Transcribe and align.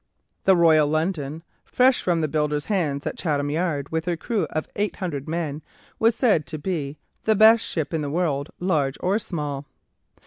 The 0.45 0.55
"Loyal 0.55 0.87
London," 0.87 1.43
fresh 1.63 2.01
from 2.01 2.21
the 2.21 2.27
builders' 2.27 2.65
hands 2.65 3.05
at 3.05 3.19
Chatham 3.19 3.51
yard, 3.51 3.89
with 3.89 4.05
her 4.05 4.17
crew 4.17 4.45
of 4.49 4.67
eight 4.75 4.95
hundred 4.95 5.29
men, 5.29 5.61
was 5.99 6.15
said 6.15 6.47
to 6.47 6.57
be 6.57 6.97
"the 7.25 7.35
best 7.35 7.63
ship 7.63 7.93
in 7.93 8.01
the 8.01 8.09
world, 8.09 8.49
large 8.59 8.97
or 9.01 9.19
small." 9.19 9.67